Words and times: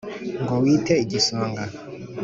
ngo 0.43 0.53
wmite 0.61 0.93
igisonga. 1.03 1.63